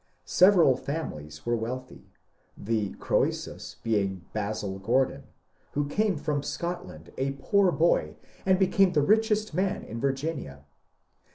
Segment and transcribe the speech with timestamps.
[0.25, 2.09] Several families were wealthy,
[2.57, 5.25] the Croesus being Basil Gordon,
[5.73, 10.65] who came from Scotland a poor boy and became the richest man in Virginia.